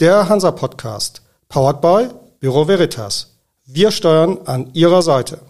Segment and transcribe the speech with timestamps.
[0.00, 2.06] Der Hansa Podcast, powered by
[2.38, 3.36] Büro Veritas.
[3.66, 5.40] Wir steuern an Ihrer Seite.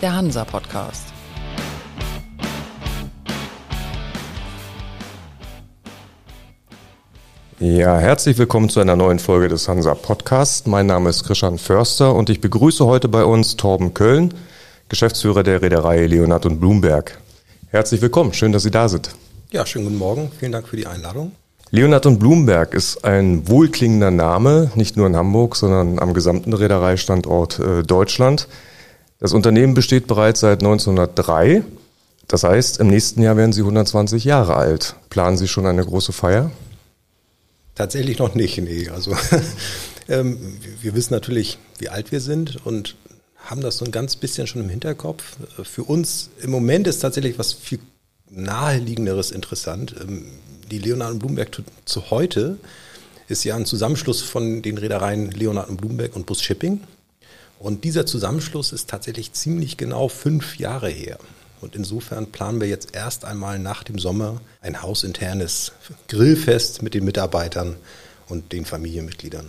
[0.00, 1.04] Der Hansa Podcast.
[7.58, 10.66] Ja, herzlich willkommen zu einer neuen Folge des Hansa Podcasts.
[10.66, 14.32] Mein Name ist Christian Förster und ich begrüße heute bei uns Torben Köln,
[14.88, 17.18] Geschäftsführer der Reederei Leonhard und Blumberg.
[17.76, 19.10] Herzlich willkommen, schön, dass Sie da sind.
[19.50, 21.32] Ja, schönen guten Morgen, vielen Dank für die Einladung.
[21.70, 27.58] Leonhard und Blumberg ist ein wohlklingender Name, nicht nur in Hamburg, sondern am gesamten Reedereistandort
[27.58, 28.48] äh, Deutschland.
[29.18, 31.64] Das Unternehmen besteht bereits seit 1903.
[32.28, 34.96] Das heißt, im nächsten Jahr werden Sie 120 Jahre alt.
[35.10, 36.50] Planen Sie schon eine große Feier?
[37.74, 38.88] Tatsächlich noch nicht, nee.
[38.88, 39.14] Also
[40.08, 40.38] ähm,
[40.80, 42.96] wir wissen natürlich, wie alt wir sind und
[43.46, 45.36] haben das so ein ganz bisschen schon im Hinterkopf.
[45.62, 47.80] Für uns im Moment ist tatsächlich was viel
[48.30, 49.94] naheliegenderes interessant.
[50.00, 50.26] Ähm,
[50.70, 52.58] die Leonard und Blumberg zu heute
[53.28, 56.80] ist ja ein Zusammenschluss von den Reedereien Leonard und Blumberg und Bus Shipping.
[57.58, 61.18] Und dieser Zusammenschluss ist tatsächlich ziemlich genau fünf Jahre her.
[61.60, 65.72] Und insofern planen wir jetzt erst einmal nach dem Sommer ein hausinternes
[66.08, 67.76] Grillfest mit den Mitarbeitern
[68.28, 69.46] und den Familienmitgliedern.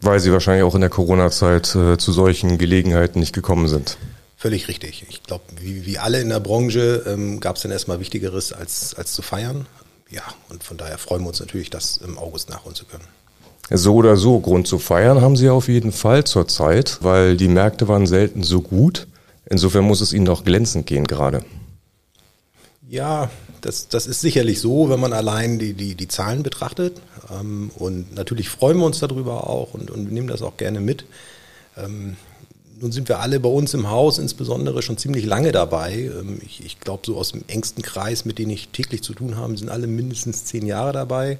[0.00, 3.96] Weil Sie wahrscheinlich auch in der Corona-Zeit äh, zu solchen Gelegenheiten nicht gekommen sind.
[4.36, 5.06] Völlig richtig.
[5.08, 8.94] Ich glaube, wie, wie alle in der Branche ähm, gab es dann erstmal Wichtigeres als,
[8.94, 9.66] als zu feiern.
[10.10, 13.04] Ja, und von daher freuen wir uns natürlich, das im August nachholen zu können.
[13.70, 17.88] So oder so, Grund zu feiern haben Sie auf jeden Fall zurzeit, weil die Märkte
[17.88, 19.06] waren selten so gut.
[19.46, 21.44] Insofern muss es Ihnen doch glänzend gehen gerade.
[22.86, 23.30] Ja,
[23.64, 27.00] das, das ist sicherlich so, wenn man allein die, die, die Zahlen betrachtet.
[27.32, 31.06] Ähm, und natürlich freuen wir uns darüber auch und, und nehmen das auch gerne mit.
[31.76, 32.16] Ähm,
[32.80, 35.94] nun sind wir alle bei uns im Haus insbesondere schon ziemlich lange dabei.
[35.94, 39.36] Ähm, ich, ich glaube, so aus dem engsten Kreis, mit denen ich täglich zu tun
[39.36, 41.38] habe, sind alle mindestens zehn Jahre dabei.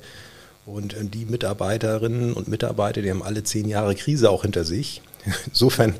[0.65, 5.03] Und äh, die Mitarbeiterinnen und Mitarbeiter, die haben alle zehn Jahre Krise auch hinter sich.
[5.47, 5.95] Insofern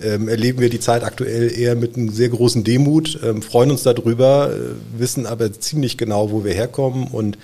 [0.00, 3.82] ähm, erleben wir die Zeit aktuell eher mit einem sehr großen Demut, ähm, freuen uns
[3.82, 7.38] darüber, äh, wissen aber ziemlich genau, wo wir herkommen und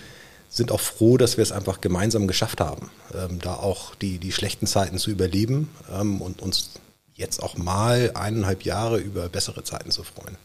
[0.48, 4.32] sind auch froh, dass wir es einfach gemeinsam geschafft haben, ähm, da auch die, die
[4.32, 6.72] schlechten Zeiten zu überleben ähm, und uns
[7.14, 10.36] jetzt auch mal eineinhalb Jahre über bessere Zeiten zu freuen.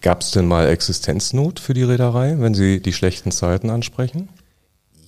[0.00, 4.28] Gab es denn mal Existenznot für die Reederei, wenn Sie die schlechten Zeiten ansprechen?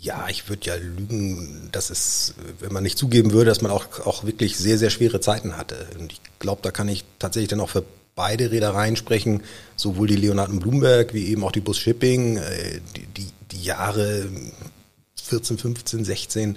[0.07, 4.07] Ja, ich würde ja lügen, dass es, wenn man nicht zugeben würde, dass man auch,
[4.07, 5.75] auch wirklich sehr, sehr schwere Zeiten hatte.
[5.99, 7.85] Und ich glaube, da kann ich tatsächlich dann auch für
[8.15, 9.43] beide Reedereien sprechen,
[9.75, 12.37] sowohl die Leonard und Bloomberg wie eben auch die Bus Shipping.
[12.37, 14.29] Äh, die, die, die Jahre
[15.25, 16.57] 14, 15, 16,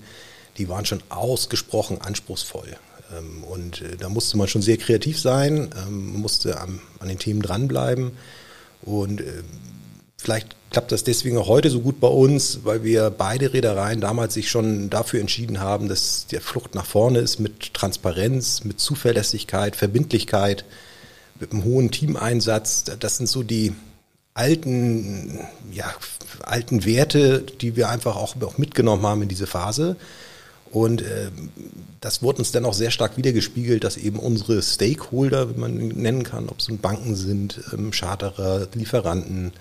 [0.59, 2.77] die waren schon ausgesprochen anspruchsvoll.
[3.17, 7.41] Ähm, und äh, da musste man schon sehr kreativ sein, ähm, musste an den Themen
[7.41, 8.11] dranbleiben.
[8.83, 9.41] Und äh,
[10.21, 14.33] Vielleicht klappt das deswegen auch heute so gut bei uns, weil wir beide Reedereien damals
[14.33, 19.77] sich schon dafür entschieden haben, dass der Flucht nach vorne ist mit Transparenz, mit Zuverlässigkeit,
[19.77, 20.65] Verbindlichkeit,
[21.39, 22.83] mit einem hohen Teameinsatz.
[22.99, 23.73] Das sind so die
[24.33, 25.39] alten,
[25.71, 25.89] ja,
[26.41, 29.95] alten Werte, die wir einfach auch, auch mitgenommen haben in diese Phase.
[30.69, 31.31] Und äh,
[32.01, 36.23] das wurde uns dann auch sehr stark wiedergespiegelt, dass eben unsere Stakeholder, wie man nennen
[36.23, 39.53] kann, ob es Banken sind, ähm, Charterer, Lieferanten,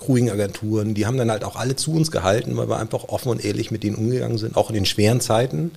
[0.00, 3.44] Crewing-Agenturen, die haben dann halt auch alle zu uns gehalten, weil wir einfach offen und
[3.44, 5.72] ehrlich mit denen umgegangen sind, auch in den schweren Zeiten.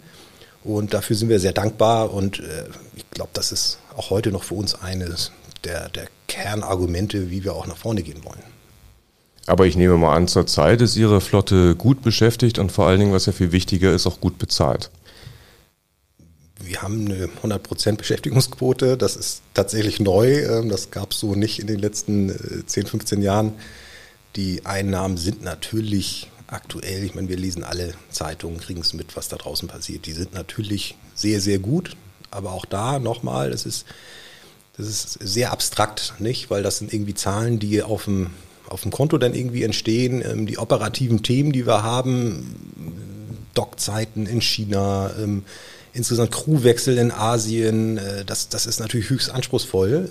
[0.63, 4.43] Und dafür sind wir sehr dankbar und äh, ich glaube, das ist auch heute noch
[4.43, 5.31] für uns eines
[5.65, 8.41] der, der Kernargumente, wie wir auch nach vorne gehen wollen.
[9.45, 13.11] Aber ich nehme mal an, zurzeit ist Ihre Flotte gut beschäftigt und vor allen Dingen,
[13.11, 14.89] was ja viel wichtiger ist, auch gut bezahlt.
[16.61, 18.95] Wir haben eine 100% Beschäftigungsquote.
[18.95, 20.45] Das ist tatsächlich neu.
[20.45, 23.53] Ähm, das gab es so nicht in den letzten 10, äh, 15 Jahren.
[24.35, 29.27] Die Einnahmen sind natürlich aktuell, ich meine, wir lesen alle Zeitungen, kriegen es mit, was
[29.27, 30.05] da draußen passiert.
[30.05, 31.95] Die sind natürlich sehr, sehr gut,
[32.31, 33.85] aber auch da nochmal, das ist,
[34.77, 36.49] das ist sehr abstrakt, nicht?
[36.49, 38.31] Weil das sind irgendwie Zahlen, die auf dem,
[38.67, 40.23] auf dem Konto dann irgendwie entstehen.
[40.25, 42.55] Ähm, die operativen Themen, die wir haben,
[43.53, 45.43] Dockzeiten in China, ähm,
[45.93, 50.09] insgesamt Crewwechsel in Asien, äh, das, das ist natürlich höchst anspruchsvoll.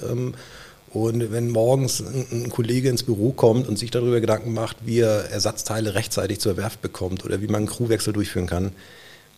[0.92, 5.30] Und wenn morgens ein, Kollege ins Büro kommt und sich darüber Gedanken macht, wie er
[5.30, 8.72] Ersatzteile rechtzeitig zur Werft bekommt oder wie man einen Crewwechsel durchführen kann,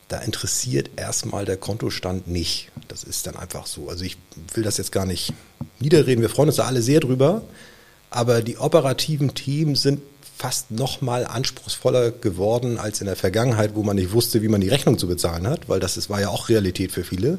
[0.08, 2.70] da interessiert erstmal der Kontostand nicht.
[2.88, 3.88] Das ist dann einfach so.
[3.88, 4.16] Also ich
[4.52, 5.32] will das jetzt gar nicht
[5.78, 6.22] niederreden.
[6.22, 7.42] Wir freuen uns da alle sehr drüber.
[8.10, 10.00] Aber die operativen Themen sind
[10.36, 14.60] fast noch mal anspruchsvoller geworden als in der Vergangenheit, wo man nicht wusste, wie man
[14.60, 17.38] die Rechnung zu bezahlen hat, weil das ist, war ja auch Realität für viele.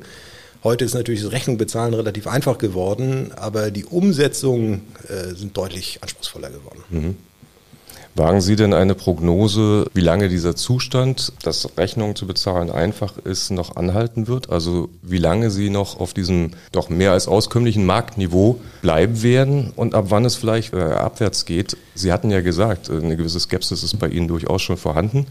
[0.65, 5.99] Heute ist natürlich das Rechnung bezahlen relativ einfach geworden, aber die Umsetzungen äh, sind deutlich
[6.01, 6.83] anspruchsvoller geworden.
[6.89, 7.17] Mhm.
[8.15, 13.51] Wagen Sie denn eine Prognose, wie lange dieser Zustand, dass Rechnungen zu bezahlen einfach ist,
[13.51, 14.49] noch anhalten wird?
[14.49, 19.93] Also wie lange Sie noch auf diesem doch mehr als auskömmlichen Marktniveau bleiben werden und
[19.93, 21.77] ab wann es vielleicht äh, abwärts geht?
[21.93, 25.27] Sie hatten ja gesagt, äh, eine gewisse Skepsis ist bei Ihnen durchaus schon vorhanden.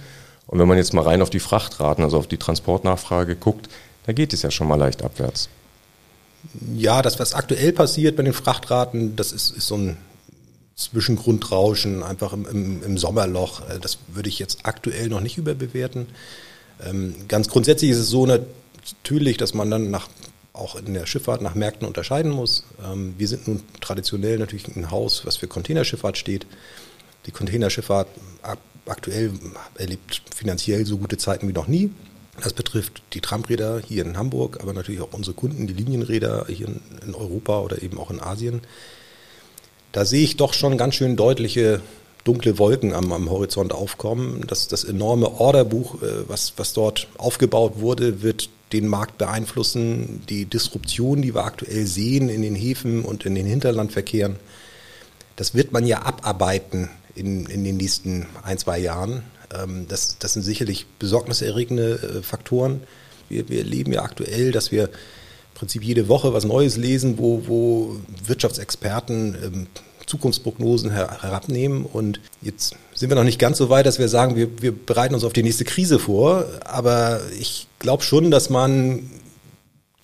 [0.47, 3.69] Und wenn man jetzt mal rein auf die Frachtraten, also auf die Transportnachfrage guckt,
[4.07, 5.49] da geht es ja schon mal leicht abwärts.
[6.77, 9.97] Ja, das, was aktuell passiert bei den Frachtraten, das ist, ist so ein
[10.77, 13.69] Zwischengrundrauschen, einfach im, im, im, Sommerloch.
[13.69, 16.07] Äh, das würde ich jetzt aktuell noch nicht überbewerten.
[16.85, 20.09] Ähm, ganz grundsätzlich ist es so natürlich, dass man dann nach,
[20.53, 22.65] auch in der Schifffahrt nach Märkten unterscheiden muss.
[22.85, 26.47] Ähm, wir sind nun traditionell natürlich ein Haus, was für Containerschifffahrt steht.
[27.27, 28.09] Die Containerschifffahrt
[28.87, 29.33] aktuell
[29.77, 31.91] erlebt finanziell so gute Zeiten wie noch nie.
[32.43, 36.69] Das betrifft die Tramräder hier in Hamburg, aber natürlich auch unsere Kunden, die Linienräder hier
[36.69, 38.61] in, Europa oder eben auch in Asien.
[39.93, 41.81] Da sehe ich doch schon ganz schön deutliche
[42.25, 44.45] dunkle Wolken am, am Horizont aufkommen.
[44.47, 50.23] Das, das enorme Orderbuch, äh, was, was dort aufgebaut wurde, wird den Markt beeinflussen.
[50.29, 54.37] Die Disruption, die wir aktuell sehen in den Häfen und in den Hinterlandverkehren,
[55.37, 59.23] das wird man ja abarbeiten in, in den nächsten ein, zwei Jahren.
[59.63, 62.83] Ähm, das, das sind sicherlich besorgniserregende äh, Faktoren.
[63.29, 64.91] Wir, wir erleben ja aktuell, dass wir im
[65.55, 67.97] Prinzip jede Woche was Neues lesen, wo, wo
[68.27, 69.67] Wirtschaftsexperten ähm,
[70.07, 71.85] Zukunftsprognosen her herabnehmen.
[71.85, 75.15] Und jetzt sind wir noch nicht ganz so weit, dass wir sagen, wir, wir bereiten
[75.15, 76.47] uns auf die nächste Krise vor.
[76.65, 79.11] Aber ich glaube schon, dass man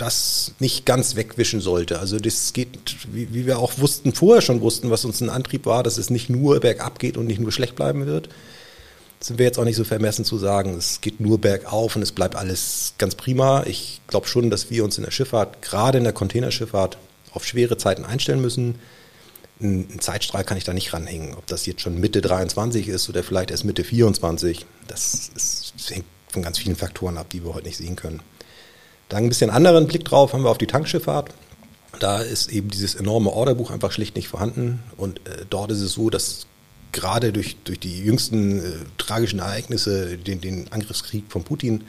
[0.01, 1.99] das nicht ganz wegwischen sollte.
[1.99, 2.69] Also das geht,
[3.13, 6.09] wie, wie wir auch wussten, vorher schon wussten, was uns ein Antrieb war, dass es
[6.09, 8.31] nicht nur bergab geht und nicht nur schlecht bleiben wird.
[9.23, 12.13] Sind wir jetzt auch nicht so vermessen zu sagen, es geht nur bergauf und es
[12.13, 13.65] bleibt alles ganz prima.
[13.67, 16.97] Ich glaube schon, dass wir uns in der Schifffahrt, gerade in der Containerschifffahrt,
[17.33, 18.77] auf schwere Zeiten einstellen müssen.
[19.61, 21.35] Ein Zeitstrahl kann ich da nicht ranhängen.
[21.35, 25.91] Ob das jetzt schon Mitte 23 ist oder vielleicht erst Mitte 24, das, ist, das
[25.91, 28.23] hängt von ganz vielen Faktoren ab, die wir heute nicht sehen können.
[29.11, 31.35] Da ein bisschen anderen Blick drauf haben wir auf die Tankschifffahrt.
[31.99, 34.83] Da ist eben dieses enorme Orderbuch einfach schlicht nicht vorhanden.
[34.97, 36.47] Und äh, dort ist es so, dass
[36.93, 38.63] gerade durch, durch die jüngsten äh,
[38.99, 41.85] tragischen Ereignisse, den, den Angriffskrieg von Putin,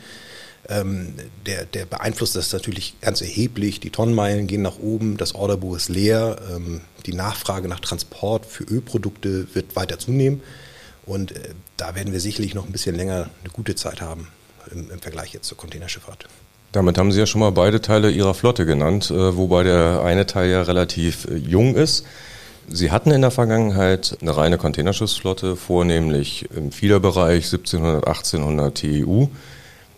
[0.70, 1.14] ähm,
[1.46, 3.80] der, der beeinflusst das natürlich ganz erheblich.
[3.80, 8.64] Die Tonnenmeilen gehen nach oben, das Orderbuch ist leer, ähm, die Nachfrage nach Transport für
[8.64, 10.42] Ölprodukte wird weiter zunehmen.
[11.06, 14.28] Und äh, da werden wir sicherlich noch ein bisschen länger eine gute Zeit haben
[14.72, 16.28] im, im Vergleich jetzt zur Containerschifffahrt.
[16.72, 20.26] Damit haben Sie ja schon mal beide Teile Ihrer Flotte genannt, äh, wobei der eine
[20.26, 22.06] Teil ja relativ äh, jung ist.
[22.70, 29.28] Sie hatten in der Vergangenheit eine reine Containerschiffsflotte, vornehmlich im Fiederbereich 1700, 1800 TEU.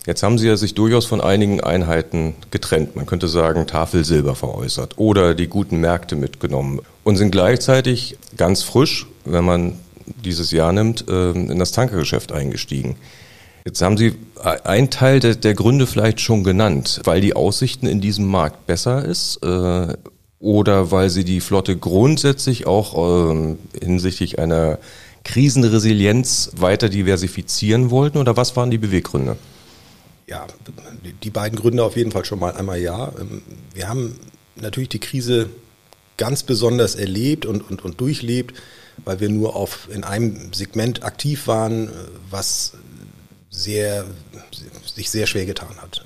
[0.06, 2.96] Jetzt haben Sie ja sich durchaus von einigen Einheiten getrennt.
[2.96, 8.64] Man könnte sagen, Tafel Silber veräußert oder die guten Märkte mitgenommen und sind gleichzeitig ganz
[8.64, 9.76] frisch, wenn man
[10.06, 12.98] dieses Jahr nimmt, äh, in das Tankergeschäft eingestiegen.
[13.66, 14.16] Jetzt haben Sie
[14.66, 19.06] einen Teil der, der, Gründe vielleicht schon genannt, weil die Aussichten in diesem Markt besser
[19.06, 19.94] ist äh,
[20.44, 24.78] oder weil Sie die Flotte grundsätzlich auch äh, hinsichtlich einer
[25.24, 29.38] Krisenresilienz weiter diversifizieren wollten oder was waren die Beweggründe?
[30.28, 30.46] Ja,
[31.24, 33.14] die beiden Gründe auf jeden Fall schon mal einmal ja.
[33.18, 33.42] Ähm,
[33.74, 34.20] wir haben
[34.58, 35.50] natürlich die Krise
[36.18, 38.54] ganz besonders erlebt und, und, und durchlebt,
[39.06, 41.92] weil wir nur auf, in einem Segment aktiv waren, äh,
[42.30, 42.74] was
[43.50, 44.04] sehr,
[44.94, 46.04] sich sehr schwer getan hat.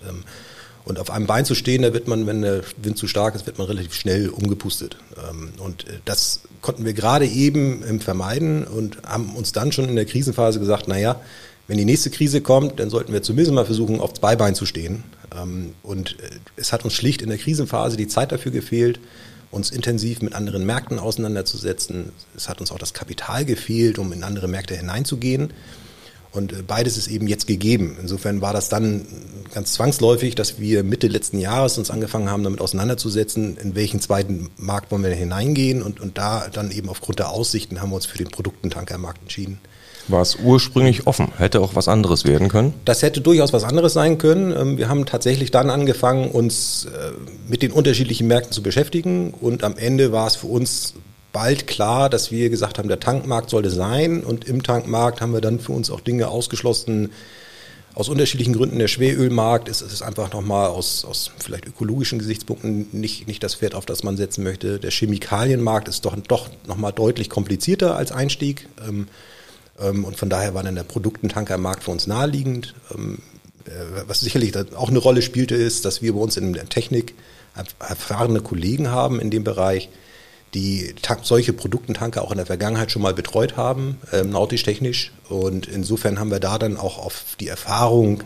[0.87, 3.35] Ähm, und auf einem Bein zu stehen, da wird man, wenn der Wind zu stark
[3.35, 4.97] ist, wird man relativ schnell umgepustet.
[5.29, 9.89] Ähm, und äh, das konnten wir gerade eben ähm, vermeiden und haben uns dann schon
[9.89, 11.19] in der Krisenphase gesagt, naja,
[11.67, 14.65] wenn die nächste Krise kommt, dann sollten wir zumindest mal versuchen, auf zwei Beinen zu
[14.65, 15.03] stehen.
[15.83, 19.01] Und äh, es hat uns schlicht in der Krisenphase die Zeit dafür gefehlt,
[19.51, 22.13] uns intensiv mit anderen Märkten auseinanderzusetzen.
[22.37, 25.51] Es hat uns auch das Kapital gefehlt, um in andere Märkte hineinzugehen.
[26.37, 27.97] Und äh, beides ist eben jetzt gegeben.
[28.01, 29.05] Insofern war das dann
[29.53, 34.49] ganz zwangsläufig, dass wir Mitte letzten Jahres uns angefangen haben, damit auseinanderzusetzen, in welchen zweiten
[34.57, 35.81] Markt wollen wir hineingehen.
[35.81, 39.59] Und, und da dann eben aufgrund der Aussichten haben wir uns für den Produktentankermarkt entschieden.
[40.09, 41.33] War es ursprünglich offen?
[41.37, 42.73] Hätte auch was anderes werden können?
[42.85, 44.53] Das hätte durchaus was anderes sein können.
[44.55, 47.11] Ähm, wir haben tatsächlich dann angefangen, uns äh,
[47.49, 49.33] mit den unterschiedlichen Märkten zu beschäftigen.
[49.33, 50.93] Und am Ende war es für uns
[51.37, 54.23] bald klar, dass wir gesagt haben, der Tankmarkt sollte sein.
[54.23, 57.11] Und im Tankmarkt haben wir dann für uns auch Dinge ausgeschlossen,
[57.93, 58.79] aus unterschiedlichen Gründen.
[58.79, 63.75] Der Schwerölmarkt ist, ist einfach nochmal aus, aus vielleicht ökologischen Gesichtspunkten nicht, nicht das Pferd,
[63.75, 64.79] auf das man setzen möchte.
[64.79, 68.67] Der Chemikalienmarkt ist doch, doch nochmal deutlich komplizierter als Einstieg.
[68.87, 69.07] Ähm,
[69.79, 72.73] ähm, und von daher war dann der Produktentankermarkt für uns naheliegend.
[72.95, 73.19] Ähm,
[74.07, 77.13] was sicherlich auch eine Rolle spielte, ist, dass wir bei uns in der Technik
[77.77, 79.89] erfahrene Kollegen haben in dem Bereich,
[80.53, 85.11] die solche Produktentanker auch in der Vergangenheit schon mal betreut haben, ähm, nautisch-technisch.
[85.29, 88.23] Und insofern haben wir da dann auch auf die Erfahrung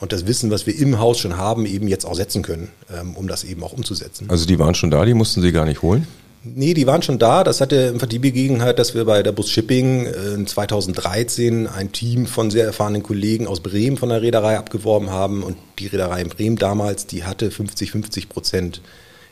[0.00, 3.16] und das Wissen, was wir im Haus schon haben, eben jetzt auch setzen können, ähm,
[3.16, 4.26] um das eben auch umzusetzen.
[4.28, 6.06] Also die waren schon da, die mussten Sie gar nicht holen?
[6.44, 7.42] Nee, die waren schon da.
[7.42, 12.26] Das hatte einfach die Begebenheit, dass wir bei der Bus Shipping äh, 2013 ein Team
[12.26, 15.42] von sehr erfahrenen Kollegen aus Bremen von der Reederei abgeworben haben.
[15.42, 18.82] Und die Reederei in Bremen damals, die hatte 50, 50 Prozent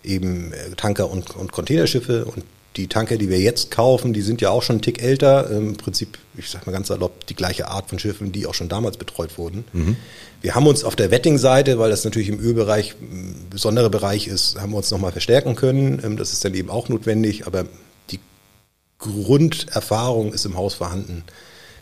[0.05, 2.25] eben äh, Tanker und, und Containerschiffe.
[2.25, 2.45] Und
[2.77, 5.51] die Tanker, die wir jetzt kaufen, die sind ja auch schon einen Tick älter.
[5.51, 8.69] Im Prinzip, ich sag mal ganz salopp, die gleiche Art von Schiffen, die auch schon
[8.69, 9.65] damals betreut wurden.
[9.73, 9.97] Mhm.
[10.41, 14.59] Wir haben uns auf der Wetting-Seite, weil das natürlich im Ölbereich ein besonderer Bereich ist,
[14.59, 16.01] haben wir uns nochmal verstärken können.
[16.03, 17.67] Ähm, das ist dann eben auch notwendig, aber
[18.11, 18.21] die
[18.99, 21.25] Grunderfahrung ist im Haus vorhanden,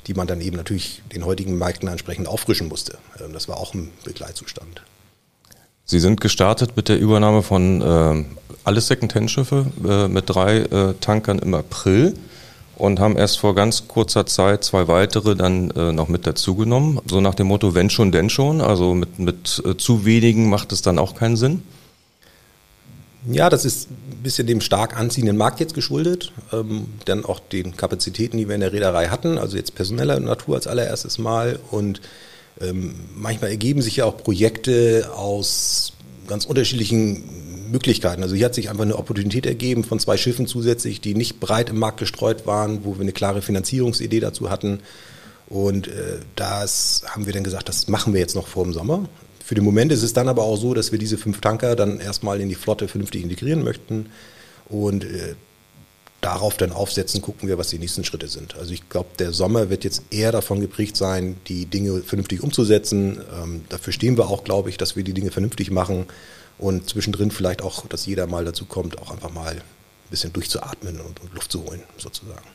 [0.07, 2.99] die man dann eben natürlich den heutigen Märkten entsprechend auffrischen musste.
[3.21, 4.83] Ähm, das war auch ein Begleitzustand.
[5.91, 8.25] Sie sind gestartet mit der Übernahme von äh,
[8.63, 12.15] alle Second-Hand-Schiffe äh, mit drei äh, Tankern im April
[12.77, 17.01] und haben erst vor ganz kurzer Zeit zwei weitere dann äh, noch mit dazugenommen.
[17.07, 18.61] So nach dem Motto, wenn schon, denn schon.
[18.61, 21.65] Also mit, mit äh, zu wenigen macht es dann auch keinen Sinn.
[23.29, 26.31] Ja, das ist ein bisschen dem stark anziehenden Markt jetzt geschuldet.
[26.53, 29.39] Ähm, dann auch den Kapazitäten, die wir in der Reederei hatten.
[29.39, 31.59] Also jetzt personeller Natur als allererstes Mal.
[31.73, 32.01] Und
[32.61, 35.93] ähm, manchmal ergeben sich ja auch Projekte aus
[36.27, 37.25] ganz unterschiedlichen
[37.71, 38.23] Möglichkeiten.
[38.23, 41.71] Also hier hat sich einfach eine Opportunität ergeben von zwei Schiffen zusätzlich, die nicht breit
[41.71, 44.81] im Markt gestreut waren, wo wir eine klare Finanzierungsidee dazu hatten.
[45.49, 49.09] Und äh, das haben wir dann gesagt, das machen wir jetzt noch vor dem Sommer.
[49.45, 51.99] Für den Moment ist es dann aber auch so, dass wir diese fünf Tanker dann
[51.99, 54.07] erstmal in die Flotte vernünftig integrieren möchten
[54.69, 55.35] und äh,
[56.21, 58.57] darauf dann aufsetzen, gucken wir, was die nächsten Schritte sind.
[58.57, 63.21] Also ich glaube, der Sommer wird jetzt eher davon geprägt sein, die Dinge vernünftig umzusetzen.
[63.43, 66.07] Ähm, dafür stehen wir auch, glaube ich, dass wir die Dinge vernünftig machen
[66.59, 69.63] und zwischendrin vielleicht auch, dass jeder mal dazu kommt, auch einfach mal ein
[70.11, 72.47] bisschen durchzuatmen und, und Luft zu holen, sozusagen.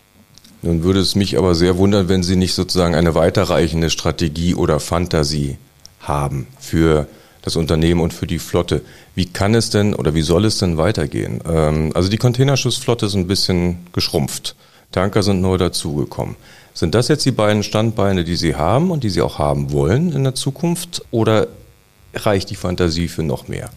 [0.62, 4.80] Nun würde es mich aber sehr wundern, wenn Sie nicht sozusagen eine weiterreichende Strategie oder
[4.80, 5.58] Fantasie
[6.00, 7.08] haben für
[7.46, 8.82] das Unternehmen und für die Flotte.
[9.14, 11.40] Wie kann es denn oder wie soll es denn weitergehen?
[11.48, 14.56] Ähm, also die Containerschiffsflotte ist ein bisschen geschrumpft.
[14.92, 16.36] Tanker sind neu dazugekommen.
[16.74, 20.12] Sind das jetzt die beiden Standbeine, die Sie haben und die Sie auch haben wollen
[20.12, 21.04] in der Zukunft?
[21.12, 21.48] Oder
[22.16, 23.70] reicht die Fantasie für noch mehr?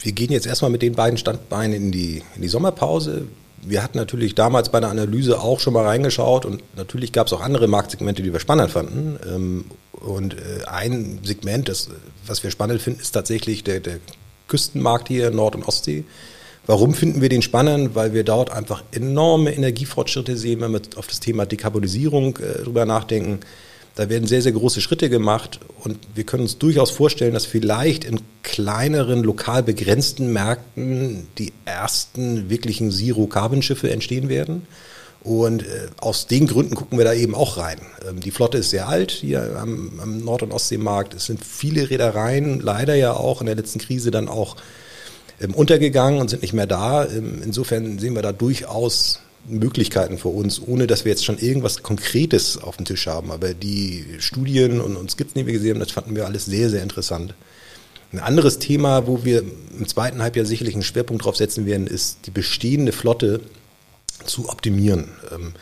[0.00, 3.26] Wir gehen jetzt erstmal mit den beiden Standbeinen in die, in die Sommerpause.
[3.62, 7.32] Wir hatten natürlich damals bei der Analyse auch schon mal reingeschaut und natürlich gab es
[7.32, 9.18] auch andere Marktsegmente, die wir spannend fanden.
[9.28, 11.90] Ähm, und äh, ein Segment, das,
[12.26, 13.98] was wir spannend finden, ist tatsächlich der, der
[14.48, 16.04] Küstenmarkt hier Nord- und Ostsee.
[16.66, 17.94] Warum finden wir den spannend?
[17.94, 22.86] Weil wir dort einfach enorme Energiefortschritte sehen, wenn wir auf das Thema Dekarbonisierung äh, drüber
[22.86, 23.40] nachdenken.
[23.94, 28.04] Da werden sehr, sehr große Schritte gemacht und wir können uns durchaus vorstellen, dass vielleicht
[28.04, 34.66] in kleineren, lokal begrenzten Märkten die ersten wirklichen Zero-Carbon-Schiffe entstehen werden.
[35.22, 37.78] Und äh, aus den Gründen gucken wir da eben auch rein.
[38.08, 41.12] Ähm, die Flotte ist sehr alt hier am, am Nord- und Ostseemarkt.
[41.12, 44.56] Es sind viele Reedereien, leider ja auch in der letzten Krise dann auch
[45.40, 47.04] ähm, untergegangen und sind nicht mehr da.
[47.04, 51.82] Ähm, insofern sehen wir da durchaus Möglichkeiten für uns, ohne dass wir jetzt schon irgendwas
[51.82, 53.30] Konkretes auf dem Tisch haben.
[53.30, 56.70] Aber die Studien und, und Skizzen, die wir gesehen haben, das fanden wir alles sehr,
[56.70, 57.34] sehr interessant.
[58.12, 59.44] Ein anderes Thema, wo wir
[59.78, 63.40] im zweiten Halbjahr sicherlich einen Schwerpunkt drauf setzen werden, ist die bestehende Flotte
[64.26, 65.08] zu optimieren.
[65.32, 65.54] Ähm,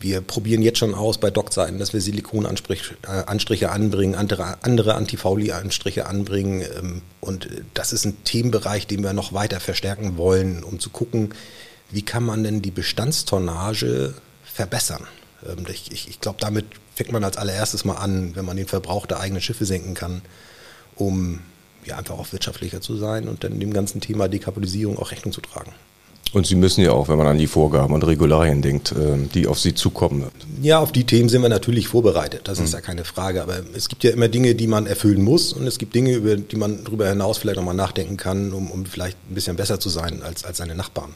[0.00, 6.06] wir probieren jetzt schon aus bei Dockseiten, dass wir Silikonanstriche äh, anbringen, andere, andere Antifauli-Anstriche
[6.06, 6.62] anbringen.
[6.78, 11.30] Ähm, und das ist ein Themenbereich, den wir noch weiter verstärken wollen, um zu gucken,
[11.90, 14.14] wie kann man denn die Bestandstonnage
[14.44, 15.06] verbessern?
[15.46, 18.66] Ähm, ich, ich, ich glaube, damit fängt man als allererstes mal an, wenn man den
[18.66, 20.22] Verbrauch der eigenen Schiffe senken kann,
[20.96, 21.40] um
[21.84, 25.40] ja, einfach auch wirtschaftlicher zu sein und dann dem ganzen Thema Dekarbonisierung auch Rechnung zu
[25.40, 25.72] tragen.
[26.32, 29.46] Und Sie müssen ja auch, wenn man an die Vorgaben und Regularien denkt, ähm, die
[29.46, 30.26] auf Sie zukommen.
[30.60, 32.42] Ja, auf die Themen sind wir natürlich vorbereitet.
[32.44, 32.66] Das mhm.
[32.66, 33.42] ist ja keine Frage.
[33.42, 35.54] Aber es gibt ja immer Dinge, die man erfüllen muss.
[35.54, 38.84] Und es gibt Dinge, über die man darüber hinaus vielleicht nochmal nachdenken kann, um, um
[38.84, 41.14] vielleicht ein bisschen besser zu sein als, als seine Nachbarn.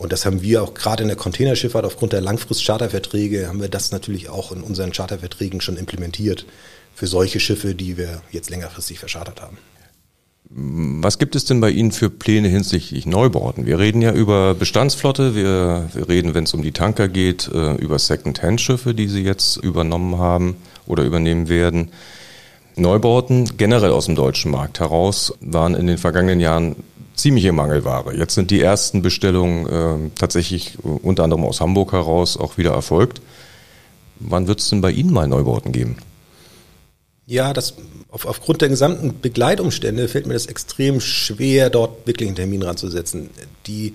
[0.00, 3.92] Und das haben wir auch gerade in der Containerschifffahrt aufgrund der Langfrist-Charterverträge, haben wir das
[3.92, 6.46] natürlich auch in unseren Charterverträgen schon implementiert
[6.94, 9.58] für solche Schiffe, die wir jetzt längerfristig verschartert haben.
[10.48, 13.66] Was gibt es denn bei Ihnen für Pläne hinsichtlich Neubauten?
[13.66, 17.74] Wir reden ja über Bestandsflotte, wir, wir reden, wenn es um die Tanker geht, äh,
[17.74, 21.90] über Second-Hand-Schiffe, die Sie jetzt übernommen haben oder übernehmen werden.
[22.74, 26.76] Neubauten generell aus dem deutschen Markt heraus waren in den vergangenen Jahren
[27.20, 28.16] ziemliche Mangelware.
[28.16, 33.20] Jetzt sind die ersten Bestellungen äh, tatsächlich unter anderem aus Hamburg heraus auch wieder erfolgt.
[34.18, 35.96] Wann wird es denn bei Ihnen mal Neubauten geben?
[37.26, 37.74] Ja, das,
[38.10, 43.30] auf, aufgrund der gesamten Begleitumstände fällt mir das extrem schwer, dort wirklich einen Termin ranzusetzen.
[43.66, 43.94] Die,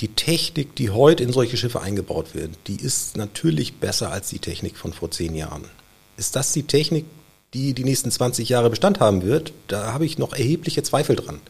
[0.00, 4.38] die Technik, die heute in solche Schiffe eingebaut wird, die ist natürlich besser als die
[4.38, 5.64] Technik von vor zehn Jahren.
[6.16, 7.04] Ist das die Technik,
[7.52, 9.52] die die nächsten 20 Jahre Bestand haben wird?
[9.68, 11.40] Da habe ich noch erhebliche Zweifel dran.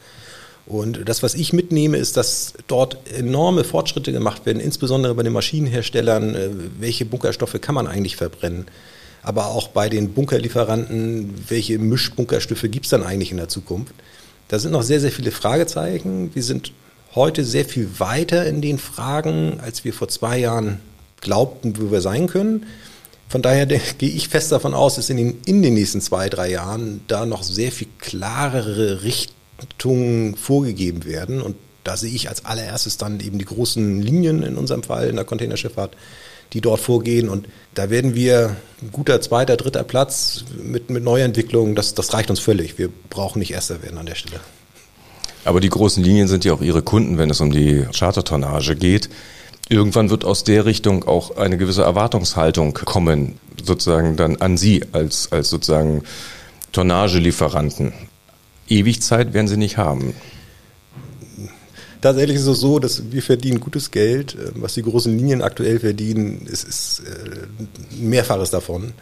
[0.66, 5.32] Und das, was ich mitnehme, ist, dass dort enorme Fortschritte gemacht werden, insbesondere bei den
[5.32, 6.34] Maschinenherstellern.
[6.34, 8.66] Äh, welche Bunkerstoffe kann man eigentlich verbrennen?
[9.24, 13.94] aber auch bei den Bunkerlieferanten, welche Mischbunkerstoffe gibt es dann eigentlich in der Zukunft?
[14.48, 16.34] Da sind noch sehr, sehr viele Fragezeichen.
[16.34, 16.72] Wir sind
[17.14, 20.80] heute sehr viel weiter in den Fragen, als wir vor zwei Jahren
[21.20, 22.66] glaubten, wo wir sein können.
[23.26, 26.50] Von daher gehe ich fest davon aus, dass in den, in den nächsten zwei, drei
[26.50, 29.43] Jahren da noch sehr viel klarere Richtungen
[30.36, 31.42] vorgegeben werden.
[31.42, 35.16] Und da sehe ich als allererstes dann eben die großen Linien in unserem Fall in
[35.16, 35.96] der Containerschifffahrt,
[36.52, 37.28] die dort vorgehen.
[37.28, 42.30] Und da werden wir ein guter zweiter, dritter Platz mit, mit Neuentwicklungen, das, das reicht
[42.30, 42.78] uns völlig.
[42.78, 44.40] Wir brauchen nicht erster werden an der Stelle.
[45.44, 49.10] Aber die großen Linien sind ja auch Ihre Kunden, wenn es um die Chartertonnage geht.
[49.68, 55.32] Irgendwann wird aus der Richtung auch eine gewisse Erwartungshaltung kommen, sozusagen dann an Sie als,
[55.32, 56.02] als sozusagen
[56.72, 57.92] Tonnagelieferanten.
[58.68, 60.14] Ewig Zeit werden Sie nicht haben.
[62.04, 64.34] Tatsächlich ist es so, dass wir verdienen gutes Geld.
[64.34, 68.92] Ähm, was die großen Linien aktuell verdienen, ist, ist äh, mehrfaches davon.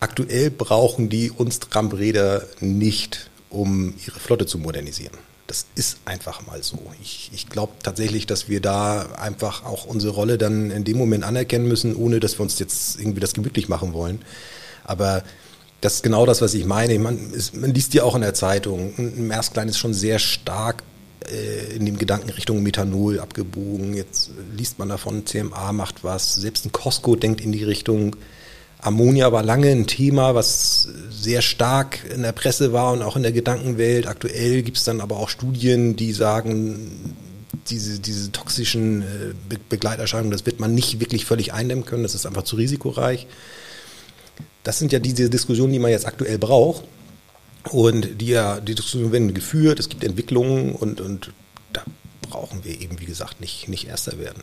[0.00, 5.16] Aktuell brauchen die uns Tramräder nicht, um ihre Flotte zu modernisieren.
[5.46, 6.78] Das ist einfach mal so.
[7.00, 11.22] Ich, ich glaube tatsächlich, dass wir da einfach auch unsere Rolle dann in dem Moment
[11.22, 14.20] anerkennen müssen, ohne dass wir uns jetzt irgendwie das gemütlich machen wollen.
[14.82, 15.22] Aber
[15.80, 16.98] das ist genau das, was ich meine.
[16.98, 20.82] Man, ist, man liest ja auch in der Zeitung, Maersklein ist schon sehr stark
[21.30, 23.94] äh, in dem Gedanken Richtung Methanol abgebogen.
[23.94, 26.34] Jetzt liest man davon, CMA macht was.
[26.34, 28.16] Selbst ein Costco denkt in die Richtung.
[28.78, 33.22] Ammonia war lange ein Thema, was sehr stark in der Presse war und auch in
[33.22, 34.06] der Gedankenwelt.
[34.06, 37.16] Aktuell gibt es dann aber auch Studien, die sagen,
[37.68, 42.26] diese, diese toxischen äh, Begleiterscheinungen, das wird man nicht wirklich völlig eindämmen können, das ist
[42.26, 43.26] einfach zu risikoreich.
[44.66, 46.82] Das sind ja diese Diskussionen, die man jetzt aktuell braucht.
[47.70, 51.32] Und die, ja, die Diskussionen werden geführt, es gibt Entwicklungen und, und
[51.72, 51.84] da
[52.22, 54.42] brauchen wir eben, wie gesagt, nicht, nicht Erster werden.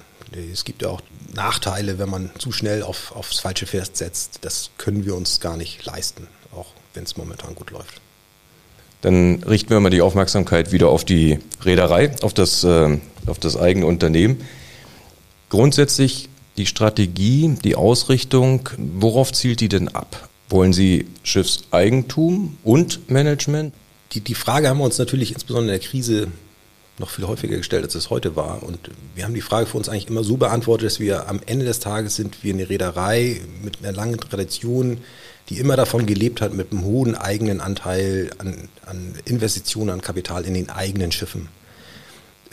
[0.53, 1.01] Es gibt ja auch
[1.33, 4.39] Nachteile, wenn man zu schnell auf, aufs falsche Pferd setzt.
[4.45, 7.99] Das können wir uns gar nicht leisten, auch wenn es momentan gut läuft.
[9.01, 13.57] Dann richten wir mal die Aufmerksamkeit wieder auf die Reederei, auf das, äh, auf das
[13.57, 14.39] eigene Unternehmen.
[15.49, 20.29] Grundsätzlich die Strategie, die Ausrichtung, worauf zielt die denn ab?
[20.49, 23.73] Wollen Sie Schiffseigentum und Management?
[24.11, 26.27] Die, die Frage haben wir uns natürlich insbesondere in der Krise
[26.99, 28.61] noch viel häufiger gestellt, als es heute war.
[28.61, 28.77] Und
[29.15, 31.79] wir haben die Frage für uns eigentlich immer so beantwortet, dass wir am Ende des
[31.79, 34.99] Tages sind wir eine Reederei mit einer langen Tradition,
[35.49, 40.45] die immer davon gelebt hat, mit einem hohen eigenen Anteil an, an Investitionen, an Kapital
[40.45, 41.49] in den eigenen Schiffen.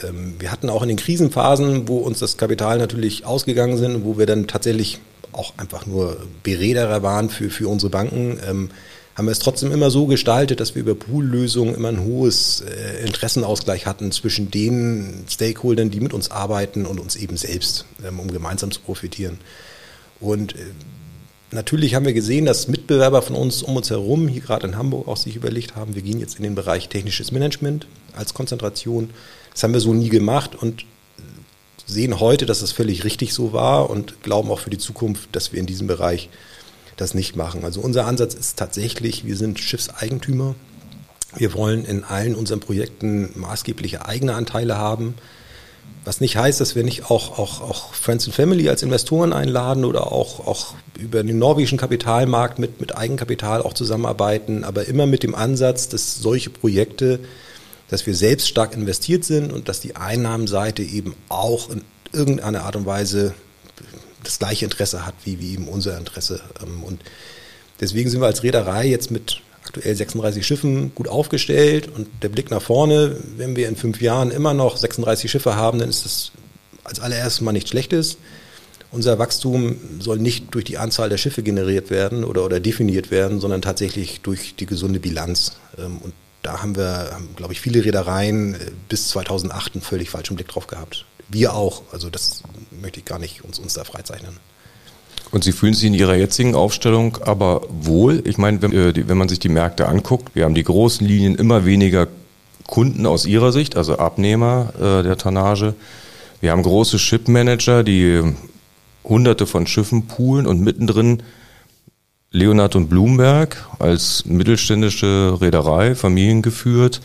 [0.02, 4.18] Ähm, wir hatten auch in den Krisenphasen, wo uns das Kapital natürlich ausgegangen sind, wo
[4.18, 5.00] wir dann tatsächlich
[5.32, 8.70] auch einfach nur Beräderer waren für, für unsere Banken, ähm,
[9.16, 13.04] haben wir es trotzdem immer so gestaltet, dass wir über Poollösungen immer ein hohes äh,
[13.04, 18.30] Interessenausgleich hatten zwischen den Stakeholdern, die mit uns arbeiten und uns eben selbst, ähm, um
[18.30, 19.38] gemeinsam zu profitieren.
[20.20, 20.58] Und äh,
[21.50, 25.08] natürlich haben wir gesehen, dass Mitbewerber von uns um uns herum, hier gerade in Hamburg,
[25.08, 27.86] auch sich überlegt haben, wir gehen jetzt in den Bereich technisches Management
[28.16, 29.10] als Konzentration.
[29.52, 30.84] Das haben wir so nie gemacht und
[31.86, 35.52] sehen heute, dass es völlig richtig so war und glauben auch für die Zukunft, dass
[35.52, 36.28] wir in diesem Bereich
[36.96, 37.64] das nicht machen.
[37.64, 40.54] Also unser Ansatz ist tatsächlich, wir sind Schiffseigentümer.
[41.36, 45.14] Wir wollen in allen unseren Projekten maßgebliche eigene Anteile haben.
[46.04, 49.84] Was nicht heißt, dass wir nicht auch, auch, auch Friends and Family als Investoren einladen
[49.84, 55.22] oder auch, auch über den norwegischen Kapitalmarkt mit, mit Eigenkapital auch zusammenarbeiten, aber immer mit
[55.22, 57.20] dem Ansatz, dass solche Projekte
[57.90, 62.76] dass wir selbst stark investiert sind und dass die Einnahmenseite eben auch in irgendeiner Art
[62.76, 63.34] und Weise
[64.22, 66.40] das gleiche Interesse hat wie, wie eben unser Interesse.
[66.62, 67.00] Ähm, und
[67.80, 72.50] deswegen sind wir als Reederei jetzt mit aktuell 36 Schiffen gut aufgestellt und der Blick
[72.50, 76.32] nach vorne, wenn wir in fünf Jahren immer noch 36 Schiffe haben, dann ist das
[76.84, 78.18] als allererstes mal nichts Schlechtes.
[78.92, 83.40] Unser Wachstum soll nicht durch die Anzahl der Schiffe generiert werden oder, oder definiert werden,
[83.40, 85.56] sondern tatsächlich durch die gesunde Bilanz.
[85.78, 90.36] Ähm, und da haben wir, glaube ich, viele Reedereien äh, bis 2008 einen völlig falschen
[90.36, 91.04] Blick drauf gehabt.
[91.28, 91.82] Wir auch.
[91.92, 94.36] Also das möchte ich gar nicht uns, uns da freizeichnen.
[95.30, 98.22] Und Sie fühlen sich in Ihrer jetzigen Aufstellung aber wohl?
[98.26, 101.36] Ich meine, wenn, äh, wenn man sich die Märkte anguckt, wir haben die großen Linien
[101.36, 102.08] immer weniger
[102.66, 105.74] Kunden aus Ihrer Sicht, also Abnehmer äh, der Tonnage.
[106.40, 108.22] Wir haben große Shipmanager, die
[109.04, 111.22] hunderte von Schiffen poolen und mittendrin
[112.32, 117.00] Leonhard und Blumberg als mittelständische Reederei, familiengeführt.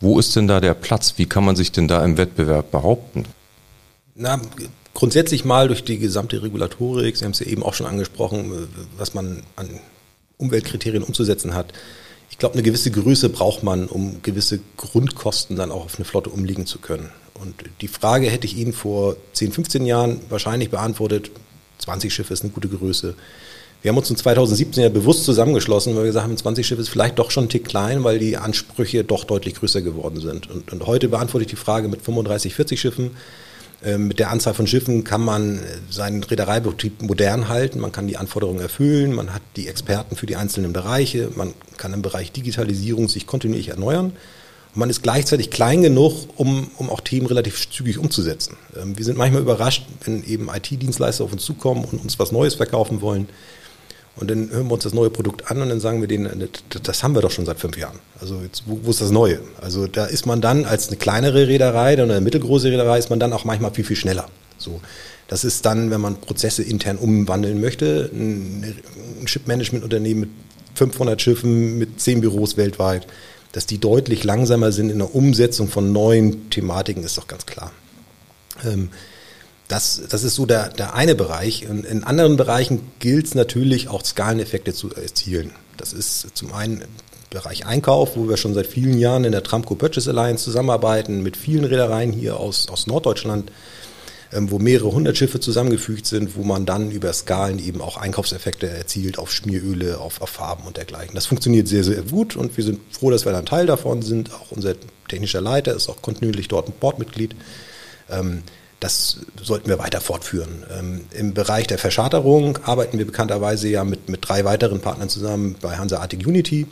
[0.00, 1.14] Wo ist denn da der Platz?
[1.16, 3.24] Wie kann man sich denn da im Wettbewerb behaupten?
[4.14, 4.40] Na,
[4.92, 9.14] grundsätzlich mal durch die gesamte Regulatorik, Sie haben es ja eben auch schon angesprochen, was
[9.14, 9.68] man an
[10.36, 11.72] Umweltkriterien umzusetzen hat.
[12.30, 16.30] Ich glaube, eine gewisse Größe braucht man, um gewisse Grundkosten dann auch auf eine Flotte
[16.30, 17.10] umlegen zu können.
[17.34, 21.30] Und die Frage hätte ich Ihnen vor 10, 15 Jahren wahrscheinlich beantwortet.
[21.78, 23.14] 20 Schiffe ist eine gute Größe.
[23.86, 26.88] Wir haben uns in 2017 ja bewusst zusammengeschlossen, weil wir gesagt haben, 20 Schiffe ist
[26.88, 30.50] vielleicht doch schon ein Tick klein, weil die Ansprüche doch deutlich größer geworden sind.
[30.50, 33.12] Und, und heute beantworte ich die Frage mit 35, 40 Schiffen.
[33.84, 38.16] Ähm, mit der Anzahl von Schiffen kann man seinen Reedereibetrieb modern halten, man kann die
[38.16, 43.08] Anforderungen erfüllen, man hat die Experten für die einzelnen Bereiche, man kann im Bereich Digitalisierung
[43.08, 44.06] sich kontinuierlich erneuern.
[44.06, 48.56] Und man ist gleichzeitig klein genug, um, um auch Themen relativ zügig umzusetzen.
[48.76, 52.56] Ähm, wir sind manchmal überrascht, wenn eben IT-Dienstleister auf uns zukommen und uns was Neues
[52.56, 53.28] verkaufen wollen
[54.16, 56.48] und dann hören wir uns das neue Produkt an und dann sagen wir denen,
[56.82, 57.98] das haben wir doch schon seit fünf Jahren.
[58.20, 59.40] Also jetzt, wo, wo ist das Neue?
[59.60, 63.20] Also da ist man dann als eine kleinere Reederei oder eine mittelgroße Reederei ist man
[63.20, 64.28] dann auch manchmal viel, viel schneller.
[64.56, 64.80] So.
[65.28, 68.74] Das ist dann, wenn man Prozesse intern umwandeln möchte, ein,
[69.20, 70.30] ein Ship-Management-Unternehmen mit
[70.76, 73.06] 500 Schiffen, mit 10 Büros weltweit,
[73.52, 77.72] dass die deutlich langsamer sind in der Umsetzung von neuen Thematiken, ist doch ganz klar.
[78.64, 78.90] Ähm,
[79.68, 81.62] das, das ist so der, der eine Bereich.
[81.62, 85.52] In, in anderen Bereichen gilt es natürlich auch Skaleneffekte zu erzielen.
[85.76, 86.84] Das ist zum einen
[87.30, 91.36] Bereich Einkauf, wo wir schon seit vielen Jahren in der Tramco Purchase Alliance zusammenarbeiten, mit
[91.36, 93.50] vielen Reedereien hier aus, aus Norddeutschland,
[94.32, 98.68] ähm, wo mehrere hundert Schiffe zusammengefügt sind, wo man dann über Skalen eben auch Einkaufseffekte
[98.68, 101.14] erzielt auf Schmieröle, auf, auf Farben und dergleichen.
[101.16, 104.32] Das funktioniert sehr, sehr gut und wir sind froh, dass wir ein Teil davon sind.
[104.32, 104.74] Auch unser
[105.08, 107.34] technischer Leiter ist auch kontinuierlich dort ein Bordmitglied.
[108.08, 108.44] Ähm,
[108.80, 110.64] das sollten wir weiter fortführen.
[110.70, 115.56] Ähm, Im Bereich der Verscharterung arbeiten wir bekannterweise ja mit, mit drei weiteren Partnern zusammen
[115.60, 116.66] bei Hanseatic Unity.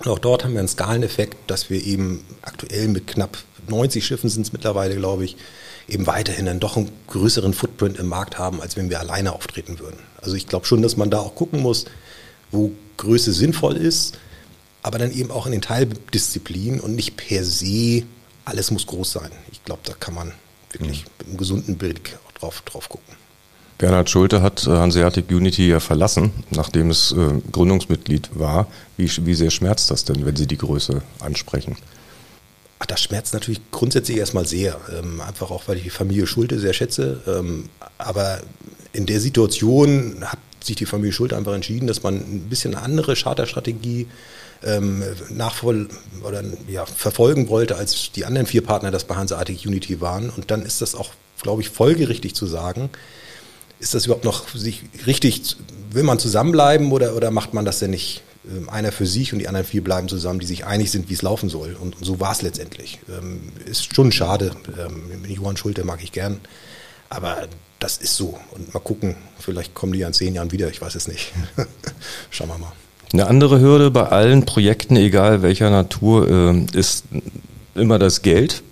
[0.00, 4.28] Und auch dort haben wir einen Skaleneffekt, dass wir eben aktuell mit knapp 90 Schiffen
[4.28, 5.36] sind es mittlerweile, glaube ich,
[5.88, 9.78] eben weiterhin dann doch einen größeren Footprint im Markt haben, als wenn wir alleine auftreten
[9.78, 9.98] würden.
[10.20, 11.86] Also ich glaube schon, dass man da auch gucken muss,
[12.50, 14.18] wo Größe sinnvoll ist,
[14.82, 18.02] aber dann eben auch in den Teildisziplinen und nicht per se
[18.44, 19.30] alles muss groß sein.
[19.52, 20.32] Ich glaube, da kann man
[20.74, 23.14] wirklich mit einem gesunden Blick drauf, drauf gucken.
[23.78, 28.68] Bernhard Schulte hat äh, Hanseatic Unity ja verlassen, nachdem es äh, Gründungsmitglied war.
[28.96, 31.76] Wie, wie sehr schmerzt das denn, wenn Sie die Größe ansprechen?
[32.78, 34.78] Ach, das schmerzt natürlich grundsätzlich erstmal sehr.
[34.96, 37.22] Ähm, einfach auch, weil ich die Familie Schulte sehr schätze.
[37.26, 38.40] Ähm, aber
[38.92, 42.84] in der Situation hat sich die Familie Schulte einfach entschieden, dass man ein bisschen eine
[42.84, 44.06] andere Charterstrategie
[44.64, 45.88] ähm, nachvoll
[46.24, 50.30] oder ja, verfolgen wollte, als die anderen vier Partner das bei Hanseatic Unity waren.
[50.30, 52.90] Und dann ist das auch, glaube ich, folgerichtig zu sagen.
[53.78, 55.56] Ist das überhaupt noch sich richtig,
[55.90, 58.22] will man zusammenbleiben oder, oder macht man das denn nicht?
[58.50, 61.14] Ähm, einer für sich und die anderen vier bleiben zusammen, die sich einig sind, wie
[61.14, 61.76] es laufen soll.
[61.80, 63.00] Und so war es letztendlich.
[63.08, 64.52] Ähm, ist schon schade.
[64.78, 66.40] Ähm, Johann Schulte mag ich gern.
[67.08, 67.48] Aber
[67.78, 68.38] das ist so.
[68.52, 71.32] Und mal gucken, vielleicht kommen die ja in zehn Jahren wieder, ich weiß es nicht.
[72.30, 72.72] Schauen wir mal.
[73.12, 77.04] Eine andere Hürde bei allen Projekten, egal welcher Natur, äh, ist
[77.74, 78.62] immer das Geld.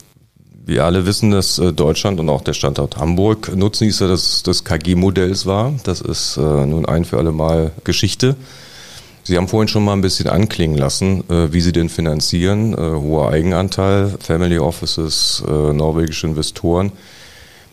[0.65, 5.45] Wir alle wissen, dass äh, Deutschland und auch der Standort Hamburg Nutznießer des, des KG-Modells
[5.45, 5.75] war.
[5.85, 8.35] Das ist äh, nun ein für alle Mal Geschichte.
[9.25, 12.75] Sie haben vorhin schon mal ein bisschen anklingen lassen, wie Sie den finanzieren.
[12.75, 16.91] hoher Eigenanteil, Family Offices, norwegische Investoren.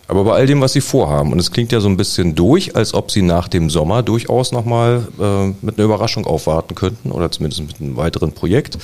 [0.08, 2.76] Aber bei all dem, was Sie vorhaben, und es klingt ja so ein bisschen durch,
[2.76, 7.30] als ob Sie nach dem Sommer durchaus nochmal äh, mit einer Überraschung aufwarten könnten oder
[7.30, 8.78] zumindest mit einem weiteren Projekt.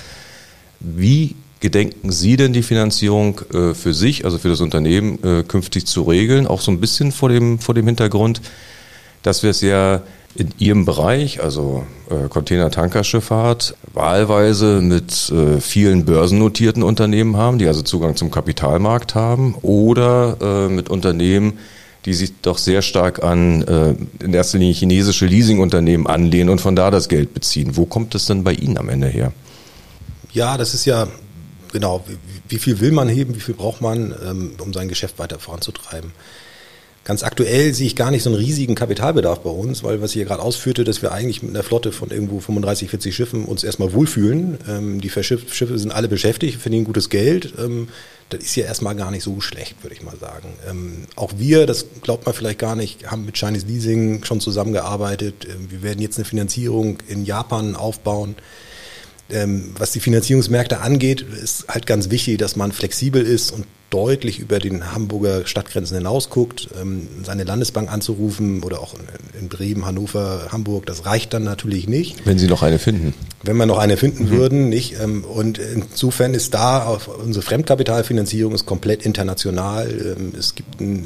[0.81, 5.85] Wie gedenken Sie denn die Finanzierung äh, für sich, also für das Unternehmen, äh, künftig
[5.85, 6.45] zu regeln?
[6.45, 8.41] Auch so ein bisschen vor dem, vor dem Hintergrund,
[9.21, 10.01] dass wir es ja
[10.35, 17.81] in Ihrem Bereich, also äh, Container-Tankerschifffahrt, wahlweise mit äh, vielen börsennotierten Unternehmen haben, die also
[17.81, 21.59] Zugang zum Kapitalmarkt haben, oder äh, mit Unternehmen,
[22.05, 26.75] die sich doch sehr stark an äh, in erster Linie chinesische Leasingunternehmen anlehnen und von
[26.75, 27.77] da das Geld beziehen.
[27.77, 29.31] Wo kommt es denn bei Ihnen am Ende her?
[30.33, 31.07] Ja, das ist ja
[31.71, 32.17] genau, wie,
[32.49, 36.11] wie viel will man heben, wie viel braucht man, ähm, um sein Geschäft weiter voranzutreiben.
[37.03, 40.15] Ganz aktuell sehe ich gar nicht so einen riesigen Kapitalbedarf bei uns, weil was ich
[40.15, 43.65] hier gerade ausführte, dass wir eigentlich mit einer Flotte von irgendwo 35, 40 Schiffen uns
[43.65, 44.57] erstmal wohlfühlen.
[44.69, 47.55] Ähm, die Schiffe sind alle beschäftigt, verdienen gutes Geld.
[47.59, 47.89] Ähm,
[48.29, 50.53] das ist ja erstmal gar nicht so schlecht, würde ich mal sagen.
[50.69, 55.45] Ähm, auch wir, das glaubt man vielleicht gar nicht, haben mit Chinese Leasing schon zusammengearbeitet.
[55.45, 58.35] Ähm, wir werden jetzt eine Finanzierung in Japan aufbauen.
[59.29, 64.39] Ähm, was die Finanzierungsmärkte angeht, ist halt ganz wichtig, dass man flexibel ist und deutlich
[64.39, 66.69] über den Hamburger Stadtgrenzen hinaus guckt.
[66.81, 68.95] Ähm, seine Landesbank anzurufen oder auch
[69.39, 72.25] in Bremen, Hannover, Hamburg, das reicht dann natürlich nicht.
[72.25, 73.13] Wenn Sie noch eine finden.
[73.43, 74.29] Wenn wir noch eine finden mhm.
[74.31, 74.95] würden, nicht.
[74.99, 80.15] Ähm, und insofern ist da unsere Fremdkapitalfinanzierung ist komplett international.
[80.17, 81.03] Ähm, es gibt äh,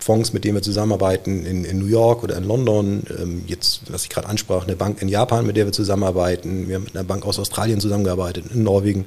[0.00, 3.04] Fonds, mit denen wir zusammenarbeiten in, in New York oder in London.
[3.46, 6.68] Jetzt, was ich gerade ansprach, eine Bank in Japan, mit der wir zusammenarbeiten.
[6.68, 9.06] Wir haben mit einer Bank aus Australien zusammengearbeitet, in Norwegen.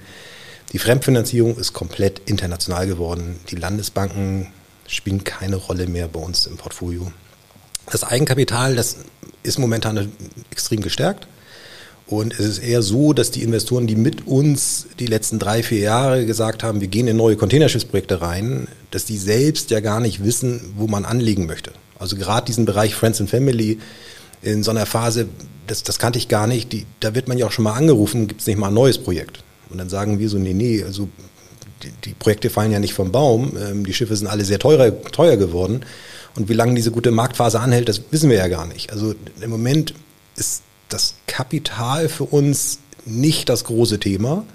[0.71, 3.39] Die Fremdfinanzierung ist komplett international geworden.
[3.49, 4.47] Die Landesbanken
[4.87, 7.11] spielen keine Rolle mehr bei uns im Portfolio.
[7.91, 8.97] Das Eigenkapital, das
[9.43, 10.11] ist momentan
[10.51, 11.27] extrem gestärkt.
[12.07, 15.79] Und es ist eher so, dass die Investoren, die mit uns die letzten drei, vier
[15.79, 20.23] Jahre gesagt haben, wir gehen in neue Containerschiffsprojekte rein, dass die selbst ja gar nicht
[20.23, 21.71] wissen, wo man anlegen möchte.
[21.97, 23.79] Also gerade diesen Bereich Friends and Family
[24.43, 25.27] in so einer Phase,
[25.65, 26.71] das, das kannte ich gar nicht.
[26.73, 28.99] Die, da wird man ja auch schon mal angerufen, gibt es nicht mal ein neues
[28.99, 29.43] Projekt.
[29.69, 31.09] Und dann sagen wir so, nee, nee, also
[31.83, 33.57] die, die Projekte fallen ja nicht vom Baum.
[33.57, 35.85] Ähm, die Schiffe sind alle sehr teurer, teuer geworden.
[36.35, 38.91] Und wie lange diese gute Marktphase anhält, das wissen wir ja gar nicht.
[38.91, 39.93] Also im Moment
[40.35, 44.45] ist das Kapital für uns nicht das große Thema,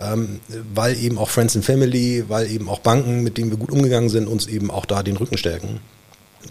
[0.00, 0.40] ähm,
[0.74, 4.08] weil eben auch Friends and Family, weil eben auch Banken, mit denen wir gut umgegangen
[4.08, 5.80] sind, uns eben auch da den Rücken stärken.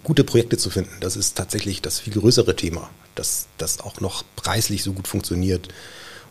[0.04, 4.24] Gute Projekte zu finden, das ist tatsächlich das viel größere Thema, dass das auch noch
[4.36, 5.70] preislich so gut funktioniert.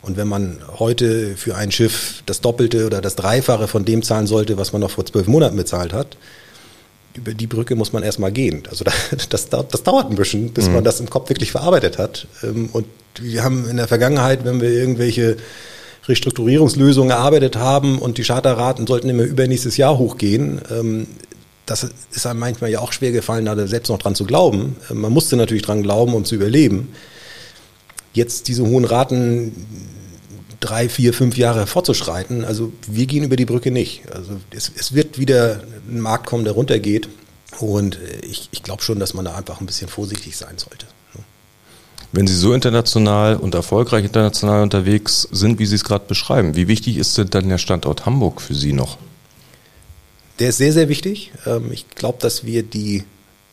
[0.06, 4.26] Und wenn man heute für ein Schiff das Doppelte oder das Dreifache von dem zahlen
[4.26, 6.16] sollte, was man noch vor zwölf Monaten bezahlt hat,
[7.14, 8.62] über die Brücke muss man erstmal gehen.
[8.70, 8.84] Also
[9.28, 10.74] das, das, das dauert ein bisschen, bis mhm.
[10.74, 12.28] man das im Kopf wirklich verarbeitet hat.
[12.42, 12.86] Ähm, und
[13.20, 15.36] wir haben in der Vergangenheit, wenn wir irgendwelche
[16.06, 21.06] Restrukturierungslösungen erarbeitet haben und die Charterraten sollten immer übernächstes Jahr hochgehen, ähm,
[21.64, 24.76] das ist einem manchmal ja auch schwer gefallen, da selbst noch dran zu glauben.
[24.90, 26.92] Ähm, man musste natürlich dran glauben, um zu überleben.
[28.12, 29.52] Jetzt diese hohen Raten
[30.60, 32.44] drei, vier, fünf Jahre fortzuschreiten.
[32.44, 34.02] Also wir gehen über die Brücke nicht.
[34.12, 37.08] Also es, es wird wieder ein Markt kommen, der runtergeht.
[37.58, 40.86] Und ich, ich glaube schon, dass man da einfach ein bisschen vorsichtig sein sollte.
[42.12, 46.68] Wenn Sie so international und erfolgreich international unterwegs sind, wie Sie es gerade beschreiben, wie
[46.68, 48.96] wichtig ist denn dann der Standort Hamburg für Sie noch?
[50.38, 51.32] Der ist sehr, sehr wichtig.
[51.46, 52.98] Ähm, ich glaube, dass wir die,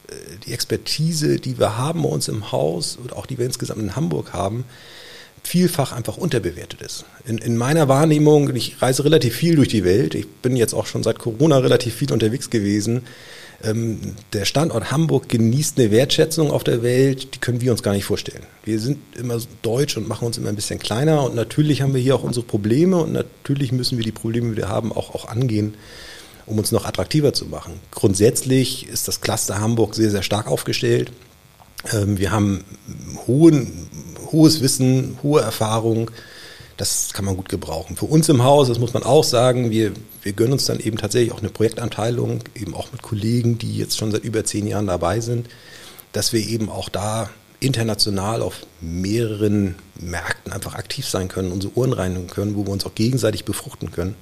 [0.07, 0.13] äh,
[0.45, 3.95] die Expertise, die wir haben bei uns im Haus und auch die wir insgesamt in
[3.95, 4.65] Hamburg haben,
[5.43, 7.05] vielfach einfach unterbewertet ist.
[7.25, 10.85] In, in meiner Wahrnehmung, ich reise relativ viel durch die Welt, ich bin jetzt auch
[10.85, 13.03] schon seit Corona relativ viel unterwegs gewesen.
[13.63, 13.99] Ähm,
[14.33, 18.05] der Standort Hamburg genießt eine Wertschätzung auf der Welt, die können wir uns gar nicht
[18.05, 18.43] vorstellen.
[18.63, 22.01] Wir sind immer deutsch und machen uns immer ein bisschen kleiner und natürlich haben wir
[22.01, 25.27] hier auch unsere Probleme und natürlich müssen wir die Probleme, die wir haben, auch, auch
[25.27, 25.75] angehen
[26.45, 27.79] um uns noch attraktiver zu machen.
[27.91, 31.11] Grundsätzlich ist das Cluster Hamburg sehr, sehr stark aufgestellt.
[31.91, 32.63] Ähm, wir haben
[33.27, 33.87] hohen,
[34.33, 36.11] hohes Wissen, hohe Erfahrung.
[36.75, 37.95] Das kann man gut gebrauchen.
[37.95, 39.93] Für uns im Haus, das muss man auch sagen, wir,
[40.23, 43.97] wir gönnen uns dann eben tatsächlich auch eine Projektanteilung, eben auch mit Kollegen, die jetzt
[43.97, 45.47] schon seit über zehn Jahren dabei sind,
[46.11, 51.93] dass wir eben auch da international auf mehreren Märkten einfach aktiv sein können, unsere Ohren
[51.93, 54.15] reinigen können, wo wir uns auch gegenseitig befruchten können.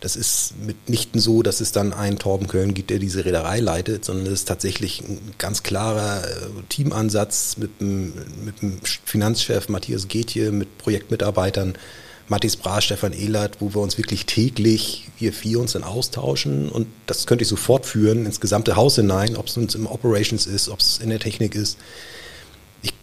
[0.00, 4.04] Das ist mitnichten so, dass es dann einen Torben Köln gibt, der diese Reederei leitet,
[4.04, 8.12] sondern es ist tatsächlich ein ganz klarer äh, Teamansatz mit dem,
[8.44, 11.74] mit dem Finanzchef Matthias Getje, mit Projektmitarbeitern
[12.28, 16.68] Mathis Bra, Stefan Ehlert, wo wir uns wirklich täglich, wir vier uns dann austauschen.
[16.68, 20.46] Und das könnte ich so fortführen ins gesamte Haus hinein, ob es uns im Operations
[20.46, 21.78] ist, ob es in der Technik ist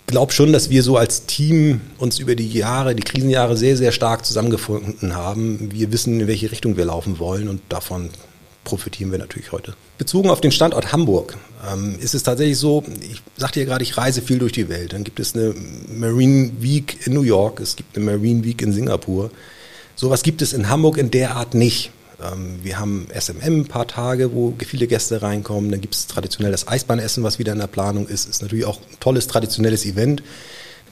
[0.08, 3.92] glaube schon, dass wir so als Team uns über die Jahre, die Krisenjahre sehr, sehr
[3.92, 5.72] stark zusammengefunden haben.
[5.72, 8.10] Wir wissen, in welche Richtung wir laufen wollen und davon
[8.64, 9.76] profitieren wir natürlich heute.
[9.98, 11.38] Bezogen auf den Standort Hamburg
[11.72, 14.94] ähm, ist es tatsächlich so, ich sagte ja gerade, ich reise viel durch die Welt.
[14.94, 15.54] Dann gibt es eine
[15.88, 19.32] Marine Week in New York, es gibt eine Marine Week in Singapur.
[19.96, 21.92] Sowas gibt es in Hamburg in der Art nicht.
[22.24, 25.72] Ähm, wir haben SMM ein paar Tage, wo viele Gäste reinkommen.
[25.72, 28.28] Dann gibt es traditionell das Eisbahnessen, was wieder in der Planung ist.
[28.30, 30.24] Ist natürlich auch ein tolles traditionelles Event.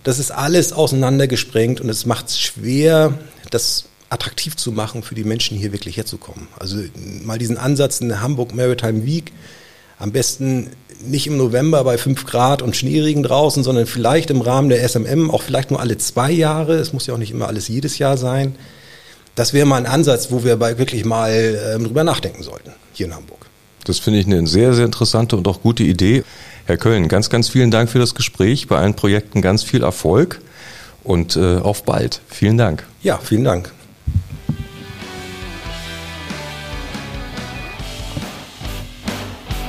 [0.04, 3.18] Das ist alles auseinandergesprengt und es macht es schwer,
[3.52, 6.48] das attraktiv zu machen, für die Menschen hier wirklich herzukommen.
[6.60, 6.78] Also
[7.24, 9.32] mal diesen Ansatz in der Hamburg Maritime Week,
[9.98, 10.70] am besten
[11.06, 15.32] nicht im November bei 5 Grad und Schneeregen draußen, sondern vielleicht im Rahmen der SMM,
[15.32, 16.76] auch vielleicht nur alle zwei Jahre.
[16.76, 18.56] Es muss ja auch nicht immer alles jedes Jahr sein
[19.36, 21.32] das wäre mal ein Ansatz, wo wir bei wirklich mal
[21.76, 23.46] ähm, drüber nachdenken sollten, hier in Hamburg.
[23.86, 26.24] Das finde ich eine sehr, sehr interessante und auch gute Idee.
[26.66, 28.68] Herr Köln, ganz, ganz vielen Dank für das Gespräch.
[28.68, 30.40] Bei allen Projekten ganz viel Erfolg
[31.04, 32.22] und äh, auf bald.
[32.30, 32.86] Vielen Dank.
[33.02, 33.72] Ja, vielen Dank.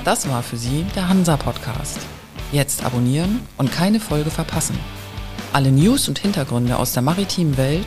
[0.05, 1.99] Das war für Sie der Hansa Podcast.
[2.53, 4.79] Jetzt abonnieren und keine Folge verpassen.
[5.53, 7.87] Alle News und Hintergründe aus der maritimen Welt